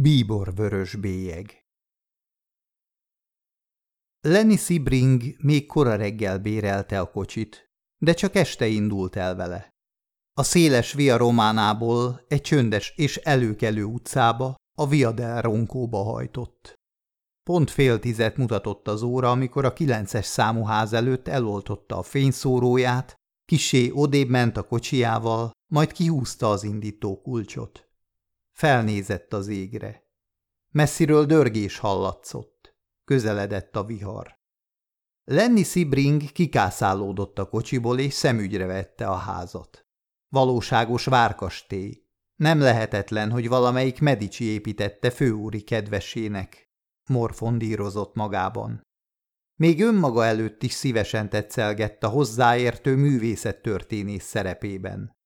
Bíbor 0.00 0.54
vörös 0.54 0.94
bélyeg 0.94 1.64
Lenny 4.20 4.56
Sibring 4.56 5.22
még 5.38 5.66
kora 5.66 5.96
reggel 5.96 6.38
bérelte 6.38 7.00
a 7.00 7.10
kocsit, 7.10 7.70
de 7.98 8.14
csak 8.14 8.34
este 8.34 8.66
indult 8.66 9.16
el 9.16 9.34
vele. 9.34 9.68
A 10.32 10.42
széles 10.42 10.92
Via 10.92 11.16
Románából 11.16 12.24
egy 12.28 12.40
csöndes 12.40 12.92
és 12.96 13.16
előkelő 13.16 13.84
utcába, 13.84 14.54
a 14.78 14.86
Via 14.86 15.12
del 15.12 15.40
Roncóba 15.40 16.02
hajtott. 16.02 16.74
Pont 17.42 17.70
fél 17.70 17.98
tizet 17.98 18.36
mutatott 18.36 18.88
az 18.88 19.02
óra, 19.02 19.30
amikor 19.30 19.64
a 19.64 19.72
kilences 19.72 20.26
számú 20.26 20.64
ház 20.64 20.92
előtt 20.92 21.28
eloltotta 21.28 21.98
a 21.98 22.02
fényszóróját, 22.02 23.14
kisé 23.44 23.90
odébb 23.94 24.28
ment 24.28 24.56
a 24.56 24.66
kocsiával, 24.66 25.50
majd 25.72 25.92
kihúzta 25.92 26.50
az 26.50 26.62
indító 26.62 27.20
kulcsot. 27.20 27.91
Felnézett 28.62 29.32
az 29.32 29.48
égre. 29.48 30.06
Messziről 30.70 31.24
dörgés 31.24 31.78
hallatszott. 31.78 32.76
Közeledett 33.04 33.76
a 33.76 33.84
vihar. 33.84 34.38
Lenny 35.24 35.62
Sibring 35.62 36.32
kikászálódott 36.32 37.38
a 37.38 37.48
kocsiból, 37.48 37.98
és 37.98 38.12
szemügyre 38.12 38.66
vette 38.66 39.06
a 39.06 39.14
házat. 39.14 39.86
Valóságos 40.28 41.04
várkastély. 41.04 42.04
Nem 42.34 42.60
lehetetlen, 42.60 43.30
hogy 43.30 43.48
valamelyik 43.48 44.00
Medici 44.00 44.44
építette 44.44 45.10
főúri 45.10 45.62
kedvesének. 45.62 46.70
Morfondírozott 47.10 48.14
magában. 48.14 48.80
Még 49.58 49.80
önmaga 49.80 50.24
előtt 50.24 50.62
is 50.62 50.72
szívesen 50.72 51.28
tetszelgett 51.28 52.02
a 52.02 52.08
hozzáértő 52.08 52.96
művészettörténész 52.96 54.24
szerepében. 54.24 55.16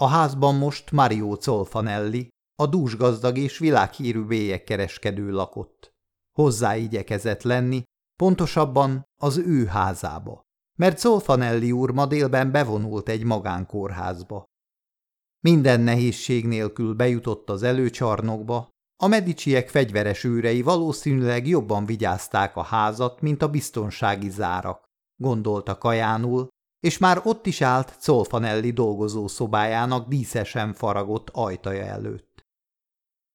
A 0.00 0.06
házban 0.06 0.54
most 0.54 0.90
Mario 0.90 1.34
Zolfanelli, 1.40 2.32
a 2.56 2.66
dúsgazdag 2.66 3.38
és 3.38 3.58
világhírű 3.58 4.22
bélyegkereskedő 4.22 5.30
lakott. 5.30 5.92
Hozzá 6.32 6.76
igyekezett 6.76 7.42
lenni, 7.42 7.82
pontosabban 8.18 9.04
az 9.20 9.36
ő 9.36 9.66
házába, 9.66 10.42
mert 10.78 10.98
Zolfanelli 10.98 11.72
úr 11.72 11.90
ma 11.90 12.06
délben 12.06 12.50
bevonult 12.50 13.08
egy 13.08 13.24
magánkórházba. 13.24 14.44
Minden 15.40 15.80
nehézség 15.80 16.46
nélkül 16.46 16.94
bejutott 16.94 17.50
az 17.50 17.62
előcsarnokba, 17.62 18.68
a 19.02 19.06
mediciek 19.06 19.68
fegyveres 19.68 20.24
őrei 20.24 20.62
valószínűleg 20.62 21.46
jobban 21.46 21.86
vigyázták 21.86 22.56
a 22.56 22.62
házat, 22.62 23.20
mint 23.20 23.42
a 23.42 23.48
biztonsági 23.48 24.30
zárak, 24.30 24.84
gondolta 25.16 25.78
Kajánul, 25.78 26.48
és 26.80 26.98
már 26.98 27.20
ott 27.24 27.46
is 27.46 27.60
állt 27.60 27.96
Zolfanelli 28.00 28.70
dolgozó 28.70 29.28
szobájának 29.28 30.08
díszesen 30.08 30.72
faragott 30.72 31.30
ajtaja 31.32 31.84
előtt. 31.84 32.33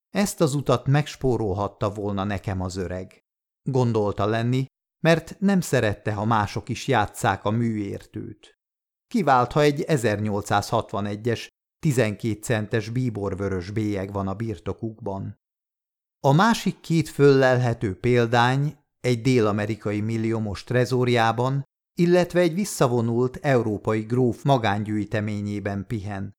Ezt 0.10 0.42
az 0.42 0.54
utat 0.54 0.88
megspórolhatta 0.88 1.90
volna 1.90 2.24
nekem 2.24 2.62
az 2.62 2.76
öreg. 2.76 3.24
Gondolta 3.70 4.26
lenni, 4.26 4.66
mert 5.04 5.40
nem 5.40 5.62
szerette, 5.62 6.14
ha 6.14 6.26
mások 6.26 6.70
is 6.70 6.88
játszák 6.88 7.44
a 7.44 7.50
műértőt. 7.50 8.58
Kivált, 9.08 9.52
ha 9.52 9.62
egy 9.62 9.84
1861-es, 9.88 11.48
12 11.80 12.42
centes 12.42 12.90
bíborvörös 12.90 13.72
bélyeg 13.72 14.12
van 14.12 14.28
a 14.28 14.34
birtokukban. 14.34 15.40
A 16.20 16.32
másik 16.32 16.80
két 16.80 17.10
föllelhető 17.10 18.00
példány 18.00 18.78
egy 19.00 19.22
dél-amerikai 19.22 20.02
milliómos 20.02 20.64
trezóriában, 20.64 21.64
illetve 22.00 22.40
egy 22.40 22.54
visszavonult 22.54 23.36
európai 23.36 24.02
gróf 24.02 24.44
magángyűjteményében 24.44 25.88
pihen. 25.88 26.38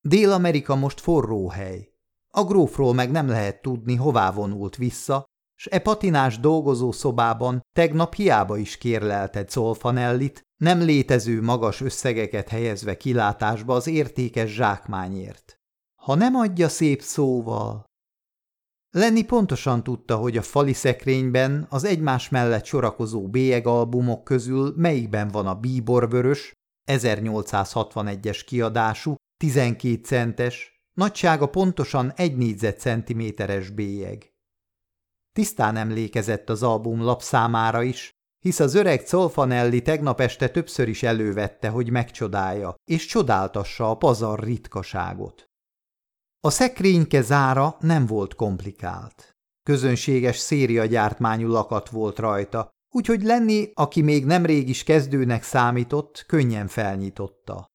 Dél-Amerika 0.00 0.74
most 0.74 1.00
forró 1.00 1.48
hely, 1.48 1.95
a 2.36 2.44
grófról 2.44 2.94
meg 2.94 3.10
nem 3.10 3.28
lehet 3.28 3.62
tudni, 3.62 3.94
hová 3.94 4.30
vonult 4.30 4.76
vissza, 4.76 5.24
s 5.54 5.68
e 5.70 5.78
patinás 5.78 6.40
dolgozó 6.40 6.92
szobában 6.92 7.60
tegnap 7.72 8.14
hiába 8.14 8.56
is 8.56 8.78
kérlelted 8.78 9.50
Zolfanellit, 9.50 10.42
nem 10.56 10.80
létező 10.80 11.42
magas 11.42 11.80
összegeket 11.80 12.48
helyezve 12.48 12.96
kilátásba 12.96 13.74
az 13.74 13.86
értékes 13.86 14.50
zsákmányért. 14.50 15.56
Ha 16.02 16.14
nem 16.14 16.34
adja 16.34 16.68
szép 16.68 17.02
szóval... 17.02 17.84
Lenni 18.90 19.24
pontosan 19.24 19.82
tudta, 19.82 20.16
hogy 20.16 20.36
a 20.36 20.42
fali 20.42 20.72
szekrényben 20.72 21.66
az 21.70 21.84
egymás 21.84 22.28
mellett 22.28 22.64
sorakozó 22.64 23.28
bélyegalbumok 23.28 24.24
közül 24.24 24.72
melyikben 24.76 25.28
van 25.28 25.46
a 25.46 25.54
bíborvörös, 25.54 26.52
1861-es 26.90 28.40
kiadású, 28.46 29.14
12 29.36 30.00
centes, 30.02 30.75
Nagysága 30.96 31.46
pontosan 31.46 32.12
egy 32.12 32.36
négyzetcentiméteres 32.36 33.70
bélyeg. 33.70 34.32
Tisztán 35.32 35.76
emlékezett 35.76 36.48
az 36.48 36.62
album 36.62 37.02
lapszámára 37.02 37.82
is, 37.82 38.10
hisz 38.38 38.60
az 38.60 38.74
öreg 38.74 39.04
Colfanelli 39.04 39.82
tegnap 39.82 40.20
este 40.20 40.48
többször 40.48 40.88
is 40.88 41.02
elővette, 41.02 41.68
hogy 41.68 41.90
megcsodálja, 41.90 42.74
és 42.84 43.06
csodáltassa 43.06 43.90
a 43.90 43.96
pazar 43.96 44.40
ritkaságot. 44.40 45.44
A 46.40 46.50
szekrényke 46.50 47.22
zára 47.22 47.76
nem 47.80 48.06
volt 48.06 48.34
komplikált. 48.34 49.36
Közönséges 49.62 50.36
szériagyártmányú 50.36 51.48
lakat 51.48 51.88
volt 51.88 52.18
rajta, 52.18 52.70
úgyhogy 52.94 53.22
Lenni, 53.22 53.70
aki 53.74 54.02
még 54.02 54.24
nemrég 54.24 54.68
is 54.68 54.84
kezdőnek 54.84 55.42
számított, 55.42 56.24
könnyen 56.26 56.68
felnyitotta. 56.68 57.66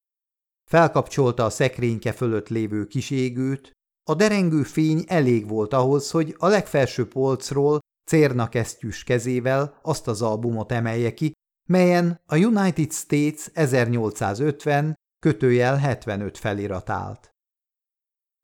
Felkapcsolta 0.72 1.46
a 1.46 1.50
szekrényke 1.50 2.12
fölött 2.12 2.48
lévő 2.48 2.88
kis 2.88 3.10
égőt, 3.10 3.72
a 4.10 4.14
derengő 4.14 4.64
fény 4.64 5.04
elég 5.08 5.48
volt 5.48 5.74
ahhoz, 5.74 6.12
hogy 6.12 6.36
a 6.38 6.48
legfelső 6.48 7.08
polcról 7.08 7.80
cérna 8.10 8.50
kesztyűs 8.50 9.04
kezével 9.04 9.80
azt 9.82 10.08
az 10.08 10.22
albumot 10.22 10.72
emelje 10.72 11.14
ki, 11.14 11.32
melyen 11.70 12.22
a 12.26 12.38
United 12.38 12.92
States 12.92 13.50
1850 13.54 14.96
kötőjel 15.20 15.76
75 15.76 16.38
felirat 16.38 16.90
állt. 16.90 17.32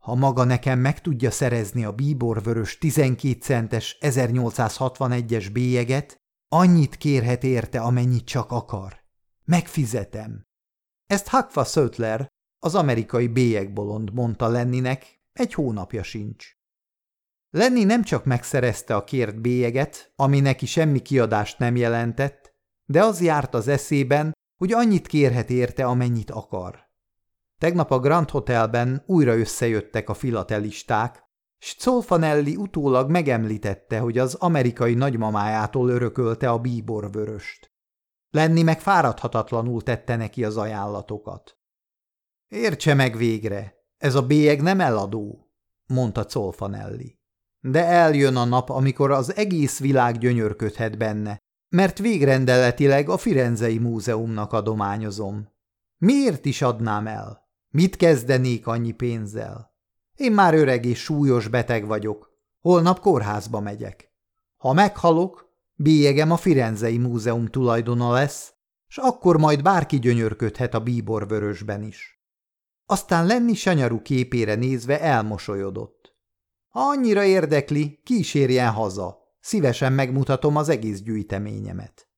Ha 0.03 0.15
maga 0.15 0.43
nekem 0.43 0.79
meg 0.79 1.01
tudja 1.01 1.31
szerezni 1.31 1.85
a 1.85 1.91
bíborvörös 1.91 2.77
12 2.77 3.39
centes 3.39 3.97
1861-es 3.99 5.49
bélyeget, 5.53 6.15
annyit 6.47 6.95
kérhet 6.95 7.43
érte, 7.43 7.79
amennyit 7.79 8.25
csak 8.25 8.51
akar. 8.51 9.03
Megfizetem. 9.45 10.46
Ezt 11.07 11.27
Hakva 11.27 11.63
Sötler, 11.63 12.27
az 12.59 12.75
amerikai 12.75 13.27
bélyegbolond 13.27 14.13
mondta 14.13 14.47
Lenninek, 14.47 15.19
egy 15.33 15.53
hónapja 15.53 16.03
sincs. 16.03 16.47
Lenni 17.49 17.83
nem 17.83 18.03
csak 18.03 18.25
megszerezte 18.25 18.95
a 18.95 19.03
kért 19.03 19.41
bélyeget, 19.41 20.11
ami 20.15 20.39
neki 20.39 20.65
semmi 20.65 20.99
kiadást 20.99 21.59
nem 21.59 21.75
jelentett, 21.75 22.53
de 22.85 23.03
az 23.03 23.21
járt 23.21 23.53
az 23.53 23.67
eszében, 23.67 24.31
hogy 24.57 24.73
annyit 24.73 25.07
kérhet 25.07 25.49
érte, 25.49 25.85
amennyit 25.85 26.31
akar. 26.31 26.79
Tegnap 27.57 27.91
a 27.91 27.99
Grand 27.99 28.29
Hotelben 28.29 29.03
újra 29.05 29.37
összejöttek 29.37 30.09
a 30.09 30.13
filatelisták, 30.13 31.23
s 31.57 31.75
Zolfanelli 31.79 32.55
utólag 32.55 33.09
megemlítette, 33.09 33.99
hogy 33.99 34.17
az 34.17 34.33
amerikai 34.33 34.93
nagymamájától 34.93 35.89
örökölte 35.89 36.49
a 36.49 36.59
bíborvöröst. 36.59 37.66
Lenni 38.29 38.61
meg 38.61 38.81
fáradhatatlanul 38.81 39.81
tette 39.81 40.15
neki 40.15 40.43
az 40.43 40.57
ajánlatokat. 40.57 41.57
Értse 42.47 42.93
meg 42.93 43.17
végre, 43.17 43.75
ez 43.97 44.15
a 44.15 44.25
bélyeg 44.25 44.61
nem 44.61 44.79
eladó, 44.79 45.51
mondta 45.87 46.25
Colfanelli. 46.25 47.19
De 47.59 47.85
eljön 47.85 48.35
a 48.35 48.45
nap, 48.45 48.69
amikor 48.69 49.11
az 49.11 49.35
egész 49.35 49.79
világ 49.79 50.17
gyönyörködhet 50.17 50.97
benne, 50.97 51.37
mert 51.69 51.99
végrendeletileg 51.99 53.09
a 53.09 53.17
Firenzei 53.17 53.77
Múzeumnak 53.77 54.53
adományozom. 54.53 55.49
Miért 55.97 56.45
is 56.45 56.61
adnám 56.61 57.07
el? 57.07 57.45
Mit 57.69 57.95
kezdenék 57.95 58.67
annyi 58.67 58.91
pénzzel? 58.91 59.75
Én 60.15 60.31
már 60.31 60.53
öreg 60.53 60.85
és 60.85 60.99
súlyos 60.99 61.47
beteg 61.47 61.87
vagyok. 61.87 62.31
Holnap 62.59 62.99
kórházba 62.99 63.59
megyek. 63.59 64.11
Ha 64.57 64.73
meghalok, 64.73 65.46
Bélyegem 65.79 66.31
a 66.31 66.37
Firenzei 66.37 66.97
Múzeum 66.97 67.45
tulajdona 67.45 68.11
lesz, 68.11 68.53
s 68.87 68.97
akkor 68.97 69.37
majd 69.37 69.61
bárki 69.61 69.99
gyönyörködhet 69.99 70.73
a 70.73 70.79
bíborvörösben 70.79 71.83
is. 71.83 72.21
Aztán 72.85 73.25
Lenni 73.25 73.53
sanyarú 73.53 74.01
képére 74.01 74.55
nézve 74.55 75.01
elmosolyodott. 75.01 76.15
Ha 76.67 76.79
annyira 76.79 77.23
érdekli, 77.23 77.99
kísérjen 78.03 78.71
haza, 78.71 79.17
szívesen 79.39 79.93
megmutatom 79.93 80.55
az 80.55 80.69
egész 80.69 81.01
gyűjteményemet. 81.01 82.09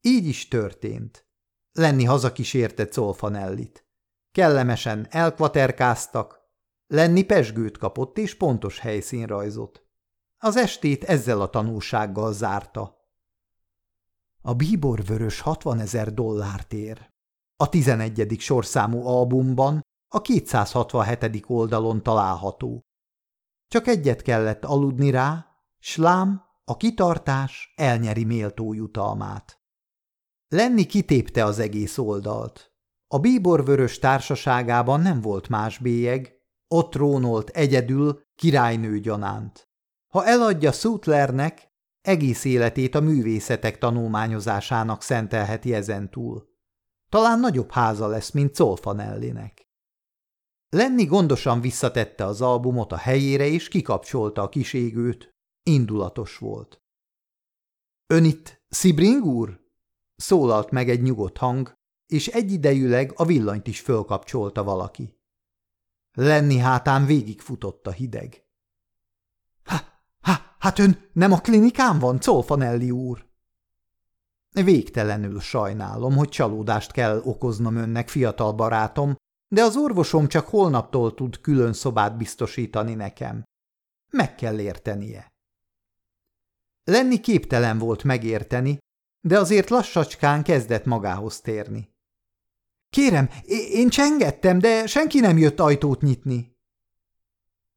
Így 0.00 0.26
is 0.26 0.48
történt. 0.48 1.26
Lenni 1.72 2.04
hazakísérte 2.04 2.88
Colfanellit. 2.88 3.86
Kellemesen 4.32 5.06
elkvaterkáztak, 5.10 6.40
Lenni 6.86 7.22
pesgőt 7.22 7.78
kapott 7.78 8.18
és 8.18 8.34
pontos 8.34 8.78
helyszínrajzot. 8.78 9.85
Az 10.38 10.56
estét 10.56 11.04
ezzel 11.04 11.40
a 11.40 11.50
tanulsággal 11.50 12.32
zárta. 12.32 12.96
A 14.40 14.54
bíborvörös 14.54 15.40
60 15.40 15.78
ezer 15.78 16.14
dollárt 16.14 16.72
ér. 16.72 17.10
A 17.56 17.68
11. 17.68 18.36
sorszámú 18.38 19.06
albumban 19.06 19.84
a 20.08 20.20
267. 20.20 21.44
oldalon 21.46 22.02
található. 22.02 22.84
Csak 23.68 23.86
egyet 23.86 24.22
kellett 24.22 24.64
aludni 24.64 25.10
rá, 25.10 25.46
slám, 25.78 26.42
a 26.64 26.76
kitartás 26.76 27.72
elnyeri 27.76 28.24
méltó 28.24 28.72
jutalmát. 28.72 29.60
Lenni 30.48 30.86
kitépte 30.86 31.44
az 31.44 31.58
egész 31.58 31.98
oldalt. 31.98 32.72
A 33.06 33.18
bíborvörös 33.18 33.98
társaságában 33.98 35.00
nem 35.00 35.20
volt 35.20 35.48
más 35.48 35.78
bélyeg, 35.78 36.32
ott 36.68 36.90
trónolt 36.90 37.48
egyedül, 37.48 38.22
királynő 38.34 39.00
gyanánt. 39.00 39.65
Ha 40.16 40.24
eladja 40.24 40.72
Sutlernek, 40.72 41.70
egész 42.00 42.44
életét 42.44 42.94
a 42.94 43.00
művészetek 43.00 43.78
tanulmányozásának 43.78 45.02
szentelheti 45.02 45.74
ezentúl. 45.74 46.48
Talán 47.08 47.40
nagyobb 47.40 47.70
háza 47.70 48.06
lesz, 48.06 48.30
mint 48.30 48.56
Colfanellinek. 48.56 49.68
Lenni 50.68 51.04
gondosan 51.04 51.60
visszatette 51.60 52.24
az 52.24 52.40
albumot 52.40 52.92
a 52.92 52.96
helyére, 52.96 53.46
és 53.46 53.68
kikapcsolta 53.68 54.42
a 54.42 54.48
kis 54.48 54.72
égőt. 54.72 55.34
Indulatos 55.62 56.38
volt.– 56.38 56.82
Ön 58.14 58.24
itt, 58.24 58.62
Szibring 58.68 59.24
úr?– 59.24 59.60
szólalt 60.16 60.70
meg 60.70 60.88
egy 60.90 61.02
nyugodt 61.02 61.36
hang, 61.36 61.78
és 62.06 62.26
egyidejűleg 62.26 63.12
a 63.16 63.24
villanyt 63.24 63.66
is 63.66 63.80
fölkapcsolta 63.80 64.64
valaki. 64.64 65.18
Lenni 66.12 66.56
hátán 66.56 67.06
végigfutott 67.06 67.86
a 67.86 67.90
hideg. 67.90 68.45
Hát 70.66 70.78
ön 70.78 71.08
nem 71.12 71.32
a 71.32 71.40
klinikán 71.40 71.98
van, 71.98 72.18
Colfanelli 72.20 72.90
úr? 72.90 73.26
Végtelenül 74.52 75.40
sajnálom, 75.40 76.16
hogy 76.16 76.28
csalódást 76.28 76.92
kell 76.92 77.20
okoznom 77.24 77.76
önnek, 77.76 78.08
fiatal 78.08 78.52
barátom, 78.52 79.14
de 79.48 79.62
az 79.62 79.76
orvosom 79.76 80.28
csak 80.28 80.48
holnaptól 80.48 81.14
tud 81.14 81.40
külön 81.40 81.72
szobát 81.72 82.16
biztosítani 82.16 82.94
nekem. 82.94 83.44
Meg 84.10 84.34
kell 84.34 84.58
értenie. 84.58 85.32
Lenni 86.84 87.20
képtelen 87.20 87.78
volt 87.78 88.04
megérteni, 88.04 88.78
de 89.20 89.38
azért 89.38 89.70
lassacskán 89.70 90.42
kezdett 90.42 90.84
magához 90.84 91.40
térni. 91.40 91.90
Kérem, 92.90 93.30
én 93.70 93.88
csengettem, 93.88 94.58
de 94.58 94.86
senki 94.86 95.20
nem 95.20 95.38
jött 95.38 95.60
ajtót 95.60 96.00
nyitni. 96.00 96.56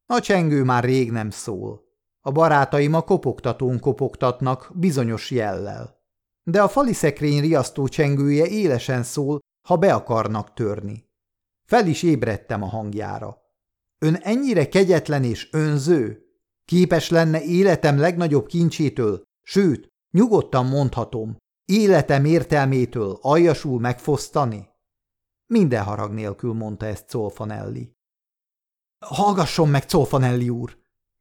A 0.06 0.19
csengő 0.19 0.63
már 0.63 0.83
rég 0.83 1.12
nem 1.12 1.30
szól. 1.30 1.88
A 2.30 2.31
barátaim 2.31 2.94
a 2.94 3.02
kopogtatón 3.02 3.80
kopogtatnak 3.80 4.72
bizonyos 4.74 5.31
jellel. 5.31 6.00
De 6.44 6.62
a 6.62 6.68
fali 6.68 6.94
szekrény 6.94 7.42
riasztó 7.42 7.88
csengője 7.88 8.46
élesen 8.46 9.04
szól, 9.04 9.40
ha 9.68 9.78
be 9.78 9.94
akarnak 9.94 10.54
törni. 10.54 11.10
Fel 11.66 11.88
is 11.88 12.04
ébredtem 12.04 12.64
a 12.64 12.66
hangjára. 12.66 13.38
Ön 13.98 14.16
ennyire 14.16 14.68
kegyetlen 14.68 15.24
és 15.24 15.50
önző? 15.52 16.26
Képes 16.66 17.10
lenne 17.10 17.44
életem 17.44 17.98
legnagyobb 17.98 18.46
kincsétől, 18.46 19.24
sőt, 19.42 19.88
nyugodtan 20.12 20.66
mondhatom, 20.66 21.38
életem 21.66 22.25
értelmétől 22.25 23.18
aljasul 23.22 23.80
megfosztani? 23.80 24.70
Minden 25.46 25.84
harag 25.84 26.12
nélkül 26.12 26.54
mondta 26.54 26.86
ezt 26.86 27.12
Colfanelli. 27.12 27.96
Hallgasson 29.06 29.70
meg, 29.70 29.86
Colfanelli 29.86 30.50
úr! 30.50 30.79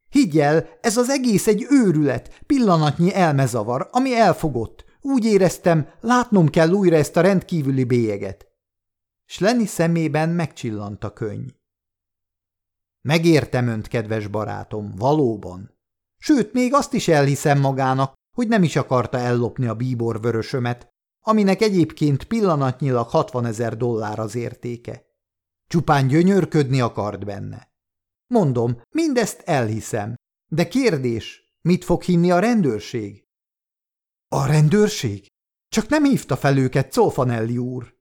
Higgy 0.09 0.39
el, 0.39 0.67
ez 0.81 0.97
az 0.97 1.09
egész 1.09 1.47
egy 1.47 1.65
őrület, 1.69 2.41
pillanatnyi 2.45 3.13
elmezavar, 3.13 3.87
ami 3.91 4.15
elfogott. 4.15 4.85
Úgy 5.01 5.25
éreztem, 5.25 5.87
látnom 6.01 6.49
kell 6.49 6.69
újra 6.69 6.95
ezt 6.95 7.17
a 7.17 7.21
rendkívüli 7.21 7.83
bélyeget 7.83 8.49
s 9.29 9.39
Lenny 9.39 9.65
szemében 9.65 10.29
megcsillant 10.29 11.03
a 11.03 11.13
könny. 11.13 11.47
Megértem 13.01 13.67
önt, 13.67 13.87
kedves 13.87 14.27
barátom, 14.27 14.95
valóban. 14.95 15.77
Sőt, 16.17 16.53
még 16.53 16.73
azt 16.73 16.93
is 16.93 17.07
elhiszem 17.07 17.59
magának, 17.59 18.13
hogy 18.35 18.47
nem 18.47 18.63
is 18.63 18.75
akarta 18.75 19.17
ellopni 19.17 19.67
a 19.67 19.75
bíbor 19.75 20.21
vörösömet, 20.21 20.89
aminek 21.19 21.61
egyébként 21.61 22.23
pillanatnyilag 22.23 23.07
60 23.07 23.45
ezer 23.45 23.77
dollár 23.77 24.19
az 24.19 24.35
értéke. 24.35 25.05
Csupán 25.67 26.07
gyönyörködni 26.07 26.81
akart 26.81 27.25
benne. 27.25 27.68
Mondom, 28.29 28.81
mindezt 28.89 29.41
elhiszem, 29.45 30.15
de 30.47 30.67
kérdés, 30.67 31.53
mit 31.61 31.83
fog 31.83 32.03
hinni 32.03 32.31
a 32.31 32.39
rendőrség? 32.39 33.27
A 34.27 34.45
rendőrség? 34.45 35.27
Csak 35.69 35.87
nem 35.87 36.03
hívta 36.03 36.37
fel 36.37 36.57
őket 36.57 36.93
Colfanelli 36.93 37.57
úr. 37.57 37.95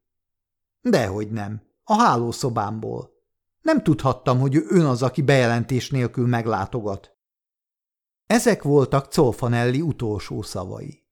Dehogy 0.80 1.30
nem. 1.30 1.62
A 1.84 1.94
hálószobámból. 1.94 3.10
Nem 3.60 3.82
tudhattam, 3.82 4.38
hogy 4.38 4.56
ön 4.68 4.84
az, 4.84 5.02
aki 5.02 5.22
bejelentés 5.22 5.90
nélkül 5.90 6.26
meglátogat. 6.26 7.16
Ezek 8.26 8.62
voltak 8.62 9.12
Colfanelli 9.12 9.80
utolsó 9.80 10.42
szavai. 10.42 11.06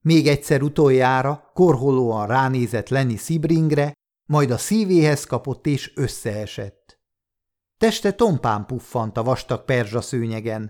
Még 0.00 0.26
egyszer 0.26 0.62
utoljára 0.62 1.50
korholóan 1.54 2.26
ránézett 2.26 2.88
Lenny 2.88 3.16
Sibringre, 3.16 3.92
majd 4.28 4.50
a 4.50 4.58
szívéhez 4.58 5.24
kapott 5.24 5.66
és 5.66 5.92
összeesett. 5.96 6.97
Teste 7.78 8.12
tompán 8.12 8.66
puffant 8.66 9.16
a 9.16 9.22
vastag 9.22 9.64
perzsa 9.64 10.00
szőnyegen. 10.00 10.68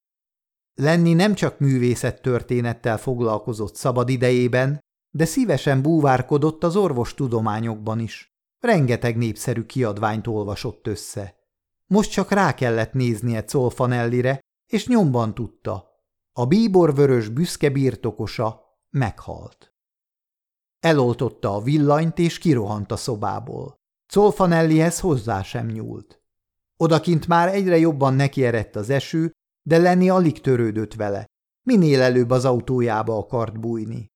Lenny 0.75 1.14
nem 1.14 1.34
csak 1.34 1.58
művészettörténettel 1.58 2.99
foglalkozott 2.99 3.75
szabad 3.75 4.08
idejében, 4.08 4.81
de 5.10 5.25
szívesen 5.25 5.82
búvárkodott 5.82 6.64
az 6.64 6.76
orvostudományokban 6.76 7.99
is. 7.99 8.32
Rengeteg 8.58 9.16
népszerű 9.16 9.64
kiadványt 9.64 10.26
olvasott 10.26 10.87
össze. 10.87 11.34
Most 11.87 12.10
csak 12.10 12.31
rá 12.31 12.55
kellett 12.55 12.93
néznie 12.93 13.44
Colfanellire, 13.44 14.40
és 14.66 14.87
nyomban 14.87 15.34
tudta. 15.34 15.88
A 16.32 16.46
bíborvörös 16.46 17.28
büszke 17.28 17.70
birtokosa 17.70 18.62
meghalt. 18.90 19.72
Eloltotta 20.81 21.54
a 21.54 21.61
villanyt, 21.61 22.19
és 22.19 22.38
kirohant 22.38 22.93
a 22.93 22.96
szobából. 22.96 23.75
Colfanellihez 24.12 25.00
hozzá 25.00 25.43
sem 25.43 25.66
nyúlt. 25.66 26.18
Odakint 26.80 27.26
már 27.26 27.54
egyre 27.54 27.78
jobban 27.78 28.14
nekierett 28.14 28.76
az 28.76 28.90
eső, 28.90 29.32
de 29.62 29.78
Lenni 29.78 30.08
alig 30.10 30.40
törődött 30.40 30.94
vele. 30.94 31.26
Minél 31.66 32.00
előbb 32.00 32.30
az 32.30 32.44
autójába 32.44 33.16
akart 33.16 33.60
bújni. 33.60 34.06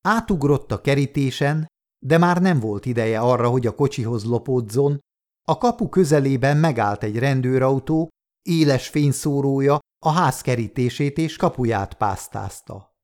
Átugrott 0.00 0.72
a 0.72 0.80
kerítésen, 0.80 1.66
de 1.98 2.18
már 2.18 2.40
nem 2.40 2.60
volt 2.60 2.86
ideje 2.86 3.20
arra, 3.20 3.48
hogy 3.48 3.66
a 3.66 3.74
kocsihoz 3.74 4.24
lopódzon. 4.24 4.98
A 5.46 5.58
kapu 5.58 5.88
közelében 5.88 6.56
megállt 6.56 7.02
egy 7.02 7.18
rendőrautó, 7.18 8.08
éles 8.42 8.88
fényszórója 8.88 9.78
a 9.98 10.10
ház 10.10 10.40
kerítését 10.40 11.18
és 11.18 11.36
kapuját 11.36 11.94
pásztázta. 11.94 12.94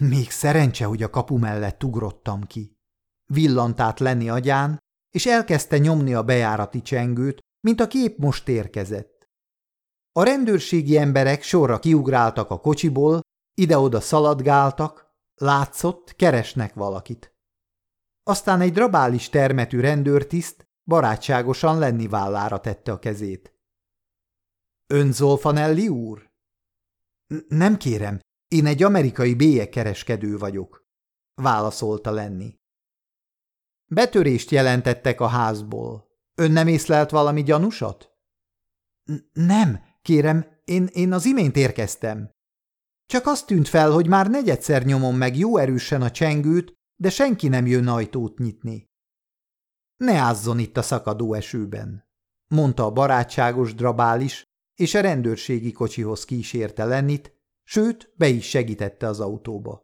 Még 0.00 0.30
szerencse, 0.30 0.84
hogy 0.84 1.02
a 1.02 1.10
kapu 1.10 1.38
mellett 1.38 1.84
ugrottam 1.84 2.42
ki. 2.42 2.76
Villant 3.26 3.80
át 3.80 4.00
Lenni 4.00 4.28
agyán, 4.28 4.78
és 5.10 5.26
elkezdte 5.26 5.78
nyomni 5.78 6.14
a 6.14 6.22
bejárati 6.22 6.82
csengőt, 6.82 7.38
mint 7.60 7.80
a 7.80 7.86
kép 7.86 8.18
most 8.18 8.48
érkezett. 8.48 9.28
A 10.12 10.22
rendőrségi 10.22 10.96
emberek 10.96 11.42
sorra 11.42 11.78
kiugráltak 11.78 12.50
a 12.50 12.60
kocsiból, 12.60 13.20
ide-oda 13.54 14.00
szaladgáltak, 14.00 15.06
látszott, 15.34 16.16
keresnek 16.16 16.74
valakit. 16.74 17.36
Aztán 18.22 18.60
egy 18.60 18.72
drabális 18.72 19.28
termetű 19.28 19.80
rendőrtiszt 19.80 20.68
barátságosan 20.84 21.78
Lenni 21.78 22.08
vállára 22.08 22.60
tette 22.60 22.92
a 22.92 22.98
kezét.– 22.98 23.54
Ön 24.94 25.12
Zolfanelli 25.12 25.88
úr?– 25.88 26.30
Nem 27.48 27.76
kérem, 27.76 28.20
én 28.48 28.66
egy 28.66 28.82
amerikai 28.82 29.34
bélyegkereskedő 29.34 30.38
vagyok– 30.38 30.86
válaszolta 31.42 32.10
Lenni. 32.10 32.57
Betörést 33.90 34.50
jelentettek 34.50 35.20
a 35.20 35.26
házból. 35.26 36.08
Ön 36.34 36.50
nem 36.50 36.66
észlelt 36.66 37.10
valami 37.10 37.42
gyanúsat?– 37.42 38.12
Nem, 39.32 39.80
kérem, 40.02 40.46
én, 40.64 40.88
én 40.92 41.12
az 41.12 41.24
imént 41.24 41.56
érkeztem. 41.56 42.30
Csak 43.06 43.26
azt 43.26 43.46
tűnt 43.46 43.68
fel, 43.68 43.90
hogy 43.90 44.08
már 44.08 44.30
negyedszer 44.30 44.84
nyomom 44.84 45.16
meg 45.16 45.36
jó 45.36 45.56
erősen 45.56 46.02
a 46.02 46.10
csengőt, 46.10 46.72
de 46.96 47.10
senki 47.10 47.48
nem 47.48 47.66
jön 47.66 47.88
ajtót 47.88 48.38
nyitni. 48.38 48.86
Ne 49.96 50.14
ázzon 50.14 50.58
itt 50.58 50.76
a 50.76 50.82
szakadó 50.82 51.34
esőben, 51.34 52.08
mondta 52.48 52.84
a 52.84 52.92
barátságos 52.92 53.74
drabális, 53.74 54.42
és 54.74 54.94
a 54.94 55.00
rendőrségi 55.00 55.72
kocsihoz 55.72 56.24
kísérte 56.24 56.84
Lennit, 56.84 57.32
sőt, 57.64 58.12
be 58.16 58.28
is 58.28 58.48
segítette 58.48 59.06
az 59.06 59.20
autóba. 59.20 59.82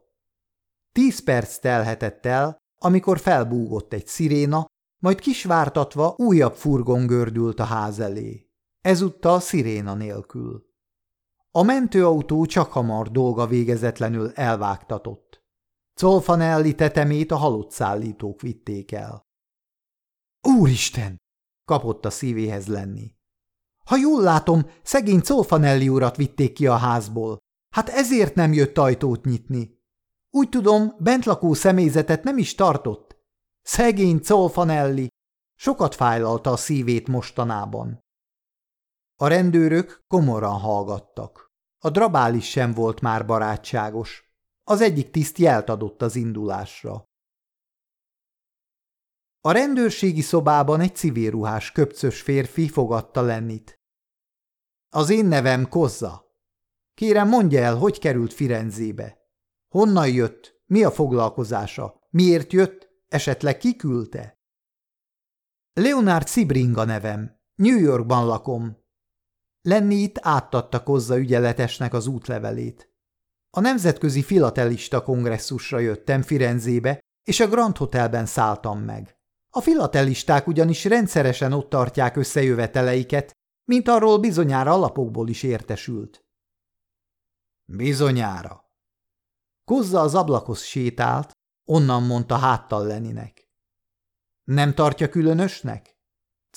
Tíz 0.91 1.23
perc 1.23 1.57
telhetett 1.57 2.25
el, 2.25 2.57
amikor 2.85 3.19
felbúgott 3.19 3.93
egy 3.93 4.07
sziréna, 4.07 4.65
majd 5.01 5.19
kisvártatva 5.19 6.13
újabb 6.17 6.55
furgon 6.55 7.07
gördült 7.07 7.59
a 7.59 7.63
ház 7.63 7.99
elé. 7.99 8.49
Ezúttal 8.81 9.39
sziréna 9.39 9.93
nélkül. 9.93 10.65
A 11.51 11.63
mentőautó 11.63 12.45
csak 12.45 12.71
hamar 12.71 13.11
dolga 13.11 13.47
végezetlenül 13.47 14.31
elvágtatott. 14.31 15.43
Colfanelli 16.01 16.75
tetemét 16.75 17.31
a 17.31 17.35
halott 17.35 17.71
szállítók 17.71 18.41
vitték 18.41 18.91
el. 18.91 19.21
Úristen! 20.41 21.17
kapott 21.67 22.05
a 22.05 22.09
szívéhez 22.09 22.67
lenni. 22.67 23.15
Ha 23.85 23.97
jól 23.97 24.21
látom, 24.21 24.69
szegény 24.83 25.21
Colfanelli 25.21 25.89
urat 25.89 26.15
vitték 26.15 26.53
ki 26.53 26.67
a 26.67 26.75
házból. 26.75 27.37
Hát 27.69 27.89
ezért 27.89 28.35
nem 28.35 28.53
jött 28.53 28.77
ajtót 28.77 29.25
nyitni. 29.25 29.74
Úgy 30.35 30.49
tudom, 30.49 30.95
bentlakó 30.99 31.53
személyzetet 31.53 32.23
nem 32.23 32.37
is 32.37 32.55
tartott. 32.55 33.15
Szegény 33.61 34.21
Colfanelli! 34.27 35.07
Sokat 35.53 35.95
fájlalta 35.95 36.51
a 36.51 36.57
szívét 36.57 37.07
mostanában. 37.07 37.99
A 39.15 39.27
rendőrök 39.27 40.03
komoran 40.07 40.59
hallgattak. 40.59 41.51
A 41.79 41.89
drabális 41.89 42.49
sem 42.49 42.73
volt 42.73 43.01
már 43.01 43.25
barátságos. 43.25 44.33
Az 44.63 44.81
egyik 44.81 45.11
tiszt 45.11 45.37
jelt 45.37 45.69
adott 45.69 46.01
az 46.01 46.15
indulásra. 46.15 47.03
A 49.41 49.51
rendőrségi 49.51 50.21
szobában 50.21 50.79
egy 50.79 50.95
civilruhás 50.95 51.71
köpcös 51.71 52.21
férfi 52.21 52.69
fogadta 52.69 53.21
Lennit. 53.21 53.79
Az 54.89 55.09
én 55.09 55.25
nevem 55.25 55.69
Kozza. 55.69 56.25
Kérem, 56.93 57.27
mondja 57.27 57.61
el, 57.61 57.75
hogy 57.75 57.99
került 57.99 58.33
Firenzébe. 58.33 59.23
Honnan 59.75 60.09
jött? 60.09 60.61
Mi 60.65 60.83
a 60.83 60.91
foglalkozása? 60.91 62.07
Miért 62.09 62.53
jött? 62.53 62.89
Esetleg 63.07 63.57
kiküldte? 63.57 64.39
Leonard 65.73 66.27
Cibringa 66.27 66.83
nevem. 66.83 67.39
New 67.55 67.79
Yorkban 67.79 68.25
lakom. 68.25 68.77
Lenni 69.61 69.95
itt 69.95 70.17
átadta 70.21 70.83
Kozza 70.83 71.17
ügyeletesnek 71.17 71.93
az 71.93 72.07
útlevelét. 72.07 72.89
A 73.49 73.59
Nemzetközi 73.59 74.23
Filatelista 74.23 75.03
Kongresszusra 75.03 75.79
jöttem 75.79 76.21
Firenzébe, 76.21 76.99
és 77.23 77.39
a 77.39 77.47
Grand 77.47 77.77
Hotelben 77.77 78.25
szálltam 78.25 78.79
meg. 78.79 79.17
A 79.49 79.61
filatelisták 79.61 80.47
ugyanis 80.47 80.85
rendszeresen 80.85 81.53
ott 81.53 81.69
tartják 81.69 82.15
összejöveteleiket, 82.15 83.31
mint 83.63 83.87
arról 83.87 84.19
bizonyára 84.19 84.71
alapokból 84.71 85.29
is 85.29 85.43
értesült. 85.43 86.25
Bizonyára. 87.65 88.64
Kozza 89.65 89.99
az 89.99 90.15
ablakhoz 90.15 90.61
sétált, 90.61 91.31
onnan 91.67 92.03
mondta 92.03 92.35
háttal 92.35 92.87
Leninek. 92.87 93.49
Nem 94.43 94.73
tartja 94.73 95.09
különösnek? 95.09 95.95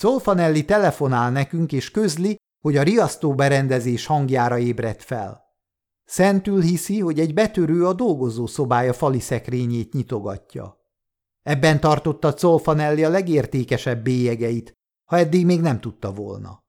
Colfanelli 0.01 0.65
telefonál 0.65 1.31
nekünk 1.31 1.71
és 1.71 1.91
közli, 1.91 2.35
hogy 2.59 2.77
a 2.77 2.83
riasztó 2.83 3.35
berendezés 3.35 4.05
hangjára 4.05 4.57
ébredt 4.57 5.03
fel. 5.03 5.43
Szentül 6.05 6.61
hiszi, 6.61 6.99
hogy 6.99 7.19
egy 7.19 7.33
betörő 7.33 7.85
a 7.85 7.93
dolgozó 7.93 8.47
szobája 8.47 8.93
fali 8.93 9.19
szekrényét 9.19 9.93
nyitogatja. 9.93 10.77
Ebben 11.41 11.79
tartotta 11.79 12.33
Colfanelli 12.33 13.03
a 13.03 13.09
legértékesebb 13.09 14.03
bélyegeit, 14.03 14.73
ha 15.05 15.17
eddig 15.17 15.45
még 15.45 15.61
nem 15.61 15.79
tudta 15.79 16.13
volna. 16.13 16.59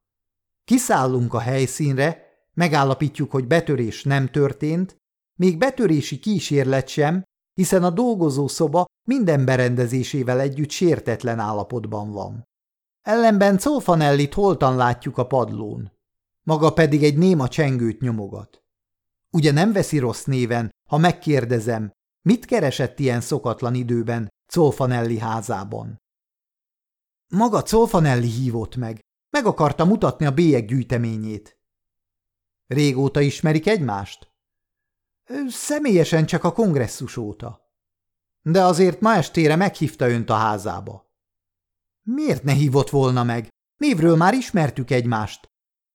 Kiszállunk 0.65 1.35
a 1.35 1.39
helyszínre, 1.39 2.23
megállapítjuk, 2.55 3.31
hogy 3.31 3.47
betörés 3.47 4.05
nem 4.05 4.29
történt, 4.29 5.00
még 5.41 5.59
betörési 5.59 6.19
kísérlet 6.19 6.89
sem, 6.89 7.23
hiszen 7.55 7.85
a 7.85 7.91
dolgozó 7.91 8.49
szoba 8.49 8.85
minden 9.09 9.45
berendezésével 9.45 10.41
együtt 10.41 10.71
sértetlen 10.71 11.39
állapotban 11.39 12.11
van. 12.11 12.45
Ellenben 13.01 13.59
Colfanellit 13.59 14.35
holtan 14.35 14.77
látjuk 14.77 15.19
a 15.19 15.27
padlón. 15.27 15.93
Maga 16.47 16.73
pedig 16.73 17.05
egy 17.05 17.19
néma 17.19 17.49
csengőt 17.49 18.01
nyomogat. 18.01 18.63
Ugye 19.33 19.53
nem 19.53 19.73
veszi 19.73 19.99
rossz 19.99 20.25
néven, 20.25 20.71
ha 20.89 20.99
megkérdezem, 20.99 21.91
mit 22.23 22.45
keresett 22.45 22.99
ilyen 22.99 23.21
szokatlan 23.21 23.75
időben 23.75 24.29
Colfanelli 24.53 25.19
házában? 25.19 25.99
Maga 27.33 27.63
Colfanelli 27.63 28.29
hívott 28.29 28.77
meg. 28.77 29.01
Meg 29.31 29.47
akarta 29.47 29.85
mutatni 29.85 30.27
a 30.27 30.33
bélyeg 30.33 30.67
gyűjteményét. 30.67 31.59
Régóta 32.67 33.21
ismerik 33.21 33.67
egymást? 33.67 34.30
Személyesen 35.49 36.27
csak 36.27 36.45
a 36.45 36.53
kongresszus 36.53 37.17
óta. 37.17 37.73
De 38.43 38.65
azért 38.65 39.01
ma 39.01 39.15
estére 39.15 39.57
meghívta 39.57 40.09
önt 40.09 40.31
a 40.31 40.35
házába. 40.35 41.11
Miért 42.03 42.43
ne 42.43 42.53
hívott 42.53 42.91
volna 42.91 43.25
meg? 43.25 43.49
Névről 43.77 44.17
már 44.17 44.35
ismertük 44.35 44.91
egymást. 44.91 45.47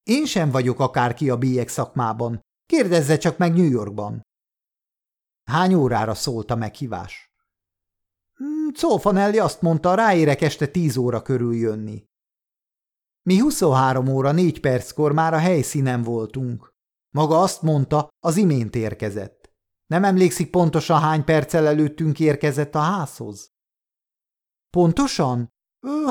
Én 0.03 0.25
sem 0.25 0.51
vagyok 0.51 0.79
akárki 0.79 1.29
a 1.29 1.37
bélyeg 1.37 1.67
szakmában. 1.67 2.39
Kérdezze 2.65 3.17
csak 3.17 3.37
meg 3.37 3.53
New 3.53 3.69
Yorkban. 3.69 4.21
Hány 5.43 5.73
órára 5.73 6.13
szólt 6.13 6.51
a 6.51 6.55
meghívás? 6.55 7.33
Colfanelli 8.81 9.39
azt 9.39 9.61
mondta, 9.61 9.95
ráérek 9.95 10.41
este 10.41 10.67
tíz 10.67 10.97
óra 10.97 11.21
körül 11.21 11.55
jönni. 11.55 12.05
Mi 13.21 13.37
23 13.37 14.07
óra 14.07 14.31
négy 14.31 14.59
perckor 14.59 15.11
már 15.11 15.33
a 15.33 15.37
helyszínen 15.37 16.03
voltunk. 16.03 16.74
Maga 17.15 17.41
azt 17.41 17.61
mondta, 17.61 18.07
az 18.19 18.37
imént 18.37 18.75
érkezett. 18.75 19.53
Nem 19.85 20.03
emlékszik 20.03 20.49
pontosan 20.49 20.99
hány 20.99 21.23
perccel 21.23 21.67
előttünk 21.67 22.19
érkezett 22.19 22.75
a 22.75 22.79
házhoz? 22.79 23.53
Pontosan? 24.69 25.53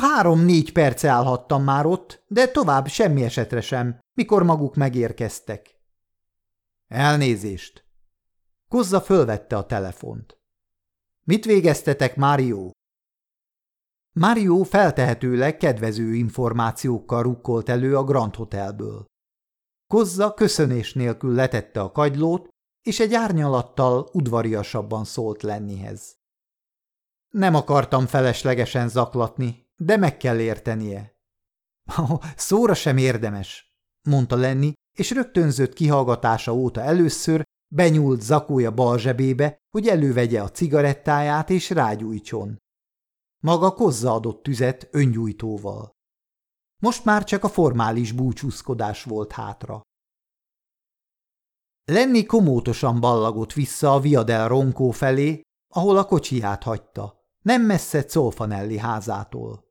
Három-négy 0.00 0.72
perce 0.72 1.08
állhattam 1.08 1.64
már 1.64 1.86
ott, 1.86 2.24
de 2.26 2.48
tovább 2.48 2.86
semmi 2.86 3.22
esetre 3.22 3.60
sem, 3.60 3.98
mikor 4.14 4.42
maguk 4.42 4.74
megérkeztek. 4.74 5.80
Elnézést. 6.86 7.84
Kozza 8.68 9.00
fölvette 9.00 9.56
a 9.56 9.66
telefont. 9.66 10.38
Mit 11.22 11.44
végeztetek, 11.44 12.16
Mário? 12.16 12.70
Mário 14.12 14.62
feltehetőleg 14.62 15.56
kedvező 15.56 16.14
információkkal 16.14 17.22
rukkolt 17.22 17.68
elő 17.68 17.96
a 17.96 18.04
Grand 18.04 18.34
Hotelből. 18.34 19.12
Kozza 19.86 20.34
köszönés 20.34 20.92
nélkül 20.92 21.34
letette 21.34 21.80
a 21.80 21.92
kagylót, 21.92 22.48
és 22.82 23.00
egy 23.00 23.14
árnyalattal 23.14 24.08
udvariasabban 24.12 25.04
szólt 25.04 25.42
Lennihez. 25.42 26.16
Nem 27.30 27.54
akartam 27.54 28.06
feleslegesen 28.06 28.88
zaklatni, 28.88 29.66
de 29.76 29.96
meg 29.96 30.16
kell 30.16 30.38
értenie. 30.38 31.12
Oh, 31.98 32.20
szóra 32.36 32.74
sem 32.74 32.96
érdemes, 32.96 33.72
mondta 34.08 34.36
Lenni, 34.36 34.72
és 34.98 35.10
rögtönzött 35.10 35.72
kihallgatása 35.72 36.54
óta 36.54 36.80
először 36.80 37.42
benyúlt 37.74 38.20
zakója 38.20 38.74
bal 38.74 38.98
zsebébe, 38.98 39.58
hogy 39.70 39.88
elővegye 39.88 40.42
a 40.42 40.50
cigarettáját 40.50 41.50
és 41.50 41.70
rágyújtson. 41.70 42.58
Maga 43.42 43.72
kozza 43.72 44.12
adott 44.12 44.42
tüzet 44.42 44.88
öngyújtóval. 44.90 45.93
Most 46.84 47.04
már 47.04 47.24
csak 47.24 47.44
a 47.44 47.48
formális 47.48 48.12
búcsúzkodás 48.12 49.02
volt 49.04 49.32
hátra. 49.32 49.80
Lenni 51.84 52.24
komótosan 52.24 53.00
ballagott 53.00 53.52
vissza 53.52 53.94
a 53.94 54.00
Viadel 54.00 54.48
Ronkó 54.48 54.90
felé, 54.90 55.40
ahol 55.74 55.96
a 55.96 56.04
kocsiját 56.04 56.62
hagyta, 56.62 57.24
nem 57.42 57.62
messze 57.62 58.04
Colfanelli 58.04 58.78
házától. 58.78 59.64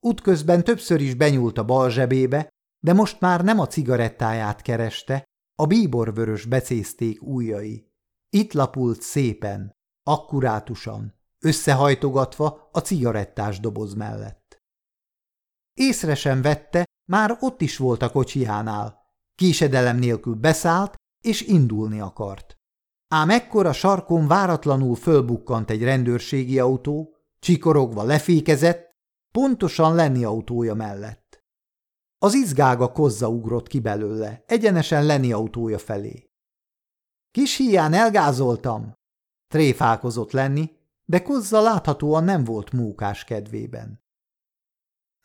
Útközben 0.00 0.64
többször 0.64 1.00
is 1.00 1.14
benyúlt 1.14 1.58
a 1.58 1.64
bal 1.64 1.90
zsebébe, 1.90 2.48
de 2.84 2.92
most 2.92 3.20
már 3.20 3.44
nem 3.44 3.58
a 3.58 3.66
cigarettáját 3.66 4.62
kereste, 4.62 5.24
a 5.54 5.66
bíborvörös 5.66 6.44
becézték 6.44 7.22
ujjai. 7.22 7.92
Itt 8.30 8.52
lapult 8.52 9.02
szépen, 9.02 9.76
akkurátusan, 10.02 11.14
összehajtogatva 11.38 12.68
a 12.72 12.78
cigarettás 12.78 13.60
doboz 13.60 13.94
mellett. 13.94 14.57
Észre 15.78 16.14
sem 16.14 16.42
vette, 16.42 16.84
már 17.10 17.36
ott 17.40 17.60
is 17.60 17.76
volt 17.76 18.02
a 18.02 18.10
kocsijánál. 18.10 18.98
Késedelem 19.34 19.96
nélkül 19.96 20.34
beszállt, 20.34 20.94
és 21.24 21.42
indulni 21.42 22.00
akart. 22.00 22.56
Ám 23.08 23.30
ekkor 23.30 23.66
a 23.66 23.72
sarkon 23.72 24.26
váratlanul 24.26 24.96
fölbukkant 24.96 25.70
egy 25.70 25.82
rendőrségi 25.82 26.58
autó, 26.58 27.16
csikorogva 27.38 28.02
lefékezett, 28.02 28.90
pontosan 29.32 29.94
Lenni 29.94 30.24
autója 30.24 30.74
mellett. 30.74 31.44
Az 32.18 32.34
izgága 32.34 32.92
kozza 32.92 33.28
ugrott 33.28 33.66
ki 33.66 33.80
belőle, 33.80 34.44
egyenesen 34.46 35.06
Lenni 35.06 35.32
autója 35.32 35.78
felé. 35.78 36.30
Kis 37.30 37.56
hián 37.56 37.92
elgázoltam, 37.92 38.92
tréfálkozott 39.48 40.30
Lenni, 40.30 40.70
de 41.04 41.22
kozza 41.22 41.60
láthatóan 41.60 42.24
nem 42.24 42.44
volt 42.44 42.72
mókás 42.72 43.24
kedvében. 43.24 44.06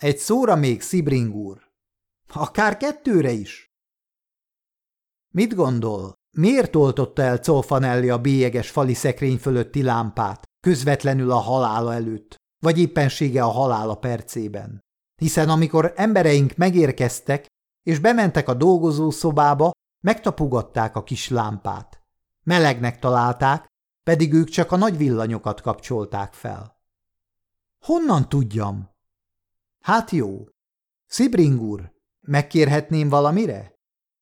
Egy 0.04 0.18
szóra 0.18 0.56
még, 0.56 0.82
Szibring 0.82 1.36
úr. 1.36 1.72
Akár 2.34 2.78
kettőre 2.78 3.32
is. 3.32 3.74
Mit 5.34 5.56
gondol, 5.56 6.14
miért 6.38 6.76
oltotta 6.76 7.22
el 7.22 7.40
Colfanelli 7.40 8.10
a 8.10 8.22
bélyeges 8.22 8.70
fali 8.70 8.94
szekrény 8.94 9.38
fölötti 9.38 9.84
lámpát, 9.84 10.44
közvetlenül 10.60 11.32
a 11.32 11.38
halála 11.38 11.94
előtt, 11.94 12.36
vagy 12.64 12.80
éppensége 12.80 13.44
a 13.44 13.50
halála 13.50 13.96
percében? 13.96 14.80
Hiszen 15.16 15.50
amikor 15.50 15.94
embereink 15.96 16.56
megérkeztek, 16.56 17.46
és 17.84 18.00
bementek 18.00 18.48
a 18.48 18.54
dolgozószobába, 18.54 19.72
megtapugatták 20.04 20.96
a 20.96 21.04
kis 21.04 21.30
lámpát. 21.30 22.02
Melegnek 22.44 23.00
találták, 23.00 23.66
pedig 24.04 24.34
ők 24.34 24.50
csak 24.50 24.72
a 24.72 24.78
nagy 24.78 24.98
villanyokat 24.98 25.62
kapcsolták 25.62 26.34
fel. 26.34 26.80
Honnan 27.86 28.30
tudjam? 28.30 28.93
Hát 29.84 30.12
jó. 30.12 30.46
Szibring 31.06 31.62
úr, 31.62 31.94
megkérhetném 32.20 33.10
valamire? 33.10 33.80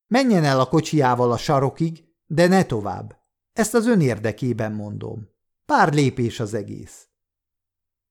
Menjen 0.07 0.43
el 0.43 0.59
a 0.59 0.67
kocsiával 0.67 1.31
a 1.31 1.37
sarokig, 1.37 2.05
de 2.25 2.47
ne 2.47 2.65
tovább. 2.65 3.19
Ezt 3.51 3.73
az 3.73 3.87
ön 3.87 4.01
érdekében 4.01 4.71
mondom. 4.71 5.29
Pár 5.65 5.93
lépés 5.93 6.39
az 6.39 6.53
egész. 6.53 7.07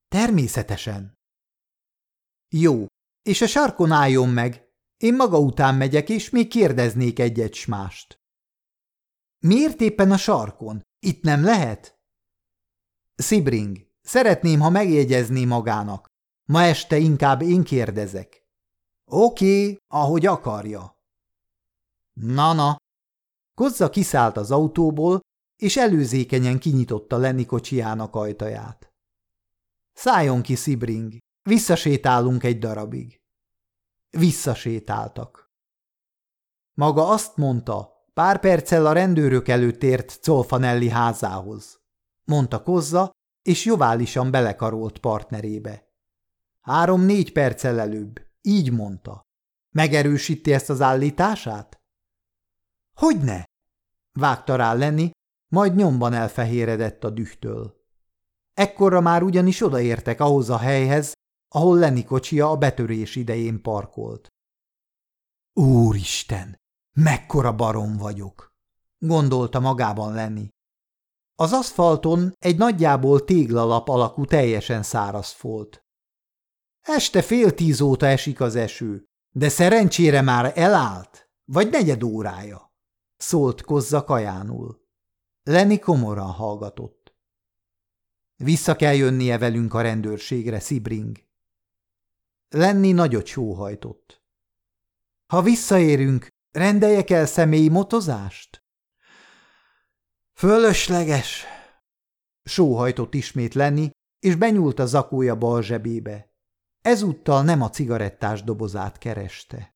Természetesen. 0.07 1.19
Jó, 2.49 2.85
és 3.21 3.41
a 3.41 3.47
sarkon 3.47 3.91
álljon 3.91 4.29
meg. 4.29 4.69
Én 4.97 5.15
maga 5.15 5.39
után 5.39 5.75
megyek, 5.75 6.09
és 6.09 6.29
még 6.29 6.47
kérdeznék 6.47 7.19
egyet 7.19 7.53
s 7.53 7.65
mást. 7.65 8.21
Miért 9.39 9.81
éppen 9.81 10.11
a 10.11 10.17
sarkon? 10.17 10.81
Itt 10.99 11.23
nem 11.23 11.43
lehet? 11.43 11.99
Szibring, 13.15 13.77
szeretném, 14.01 14.59
ha 14.59 14.69
megjegyezné 14.69 15.45
magának. 15.45 16.10
Ma 16.51 16.63
este 16.63 16.97
inkább 16.97 17.41
én 17.41 17.63
kérdezek. 17.63 18.45
Oké, 19.05 19.77
ahogy 19.87 20.25
akarja. 20.25 20.95
Na-na. 22.13 22.75
Kozza 23.55 23.89
kiszállt 23.89 24.37
az 24.37 24.51
autóból, 24.51 25.19
és 25.55 25.77
előzékenyen 25.77 26.59
kinyitotta 26.59 27.17
Lenny 27.17 27.45
kocsijának 27.45 28.15
ajtaját. 28.15 28.91
Szálljon 29.93 30.41
ki, 30.41 30.55
Szibring, 30.55 31.17
visszasétálunk 31.49 32.43
egy 32.43 32.59
darabig. 32.59 33.21
Visszasétáltak. 34.09 35.51
Maga 36.73 37.07
azt 37.07 37.37
mondta, 37.37 38.05
pár 38.13 38.39
perccel 38.39 38.85
a 38.85 38.93
rendőrök 38.93 39.47
előtt 39.47 39.83
ért 39.83 40.19
Colfanelli 40.25 40.89
házához, 40.89 41.79
mondta 42.25 42.63
Kozza, 42.63 43.11
és 43.41 43.65
joválisan 43.65 44.31
belekarolt 44.31 44.97
partnerébe. 44.97 45.89
Három-négy 46.61 47.31
perccel 47.31 47.79
előbb, 47.79 48.21
így 48.41 48.71
mondta. 48.71 49.21
Megerősíti 49.69 50.53
ezt 50.53 50.69
az 50.69 50.81
állítását? 50.81 51.77
Hogyne? 52.93 53.45
Vágta 54.11 54.55
rá 54.55 54.73
Lenni, 54.73 55.11
majd 55.47 55.75
nyomban 55.75 56.13
elfehéredett 56.13 57.03
a 57.03 57.09
dühtől. 57.09 57.75
Ekkorra 58.53 59.01
már 59.01 59.23
ugyanis 59.23 59.61
odaértek 59.61 60.19
ahhoz 60.19 60.49
a 60.49 60.57
helyhez, 60.57 61.13
ahol 61.47 61.77
Lenni 61.77 62.03
kocsia 62.03 62.49
a 62.49 62.57
betörés 62.57 63.15
idején 63.15 63.61
parkolt. 63.61 64.27
Úristen, 65.53 66.59
mekkora 66.93 67.55
barom 67.55 67.97
vagyok, 67.97 68.53
gondolta 68.97 69.59
magában 69.59 70.13
Lenni. 70.13 70.47
Az 71.35 71.53
aszfalton 71.53 72.33
egy 72.37 72.57
nagyjából 72.57 73.23
téglalap 73.23 73.89
alakú 73.89 74.25
teljesen 74.25 74.83
száraz 74.83 75.31
folt. 75.31 75.80
Este 76.81 77.21
fél 77.21 77.53
tíz 77.53 77.81
óta 77.81 78.05
esik 78.05 78.41
az 78.41 78.55
eső, 78.55 79.09
de 79.29 79.49
szerencsére 79.49 80.21
már 80.21 80.51
elállt, 80.55 81.29
vagy 81.45 81.69
negyed 81.69 82.03
órája, 82.03 82.73
szólt 83.17 83.61
Kozza 83.61 84.03
kajánul. 84.03 84.81
Lenni 85.43 85.79
komoran 85.79 86.31
hallgatott. 86.31 87.15
Vissza 88.35 88.75
kell 88.75 88.93
jönnie 88.93 89.37
velünk 89.37 89.73
a 89.73 89.81
rendőrségre, 89.81 90.59
Szibring. 90.59 91.17
Lenni 92.49 92.91
nagyot 92.91 93.25
sóhajtott. 93.25 94.23
Ha 95.25 95.41
visszaérünk, 95.41 96.27
rendeljek 96.51 97.09
el 97.09 97.25
személyi 97.25 97.69
motozást? 97.69 98.63
Fölösleges! 100.33 101.45
Sóhajtott 102.43 103.13
ismét 103.13 103.53
Lenni, 103.53 103.89
és 104.19 104.35
benyúlt 104.35 104.79
a 104.79 104.85
zakója 104.85 105.37
bal 105.37 105.61
zsebébe. 105.61 106.30
Ezúttal 106.81 107.43
nem 107.43 107.61
a 107.61 107.69
cigarettás 107.69 108.43
dobozát 108.43 108.97
kereste. 108.97 109.73